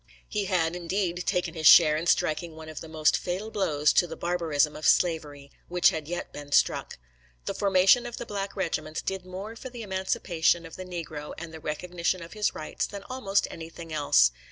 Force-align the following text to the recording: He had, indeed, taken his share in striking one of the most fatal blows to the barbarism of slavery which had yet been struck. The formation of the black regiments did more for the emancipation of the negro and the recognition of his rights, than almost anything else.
He 0.27 0.45
had, 0.45 0.75
indeed, 0.75 1.21
taken 1.27 1.53
his 1.53 1.67
share 1.67 1.95
in 1.95 2.07
striking 2.07 2.55
one 2.55 2.69
of 2.69 2.81
the 2.81 2.87
most 2.87 3.15
fatal 3.15 3.51
blows 3.51 3.93
to 3.93 4.07
the 4.07 4.15
barbarism 4.15 4.75
of 4.75 4.87
slavery 4.87 5.51
which 5.67 5.91
had 5.91 6.07
yet 6.07 6.33
been 6.33 6.51
struck. 6.53 6.97
The 7.45 7.53
formation 7.53 8.07
of 8.07 8.17
the 8.17 8.25
black 8.25 8.55
regiments 8.55 9.03
did 9.03 9.25
more 9.27 9.55
for 9.55 9.69
the 9.69 9.83
emancipation 9.83 10.65
of 10.65 10.75
the 10.75 10.85
negro 10.85 11.35
and 11.37 11.53
the 11.53 11.59
recognition 11.59 12.23
of 12.23 12.33
his 12.33 12.55
rights, 12.55 12.87
than 12.87 13.03
almost 13.11 13.47
anything 13.51 13.93
else. 13.93 14.31